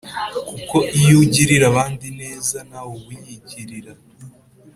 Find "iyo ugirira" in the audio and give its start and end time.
0.99-1.65